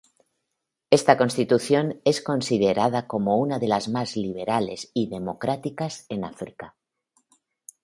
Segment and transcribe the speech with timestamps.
[0.89, 6.75] Esta Constitución es considerada como una de las más liberales y democráticas en África.